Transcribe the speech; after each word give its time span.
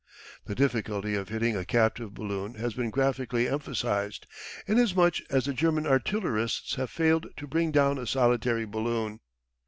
The 0.45 0.55
difficulty 0.55 1.13
of 1.13 1.29
hitting 1.29 1.55
a 1.55 1.63
captive 1.63 2.15
balloon 2.15 2.55
has 2.55 2.73
been 2.73 2.89
graphically 2.89 3.47
emphasised, 3.47 4.25
inasmuch 4.65 5.17
as 5.29 5.45
the 5.45 5.53
German 5.53 5.85
artillerists 5.85 6.73
have 6.73 6.89
failed 6.89 7.27
to 7.37 7.45
bring 7.45 7.69
down 7.71 7.99
a 7.99 8.07
solitary 8.07 8.65
balloon. 8.65 9.19